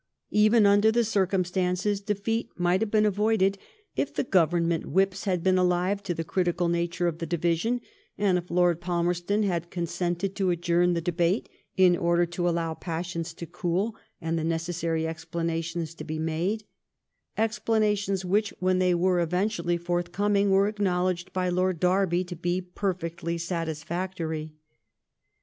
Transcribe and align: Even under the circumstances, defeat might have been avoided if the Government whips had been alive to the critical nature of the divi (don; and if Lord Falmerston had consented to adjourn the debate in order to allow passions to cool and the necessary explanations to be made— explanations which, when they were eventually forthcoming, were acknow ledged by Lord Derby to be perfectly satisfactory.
Even 0.31 0.65
under 0.65 0.91
the 0.91 1.03
circumstances, 1.03 2.01
defeat 2.01 2.49
might 2.57 2.81
have 2.81 2.89
been 2.89 3.05
avoided 3.05 3.59
if 3.95 4.11
the 4.11 4.23
Government 4.23 4.87
whips 4.87 5.25
had 5.25 5.43
been 5.43 5.59
alive 5.59 6.01
to 6.01 6.15
the 6.15 6.23
critical 6.23 6.67
nature 6.67 7.07
of 7.07 7.19
the 7.19 7.27
divi 7.27 7.55
(don; 7.57 7.81
and 8.17 8.35
if 8.39 8.49
Lord 8.49 8.81
Falmerston 8.81 9.43
had 9.43 9.69
consented 9.69 10.35
to 10.37 10.49
adjourn 10.49 10.95
the 10.95 11.01
debate 11.01 11.49
in 11.77 11.95
order 11.95 12.25
to 12.25 12.49
allow 12.49 12.73
passions 12.73 13.31
to 13.35 13.45
cool 13.45 13.95
and 14.19 14.39
the 14.39 14.43
necessary 14.43 15.05
explanations 15.05 15.93
to 15.93 16.03
be 16.03 16.17
made— 16.17 16.63
explanations 17.47 18.25
which, 18.25 18.55
when 18.59 18.79
they 18.79 18.95
were 18.95 19.19
eventually 19.19 19.77
forthcoming, 19.77 20.49
were 20.49 20.73
acknow 20.73 21.05
ledged 21.05 21.31
by 21.31 21.47
Lord 21.47 21.79
Derby 21.79 22.23
to 22.23 22.35
be 22.35 22.59
perfectly 22.59 23.37
satisfactory. 23.37 24.55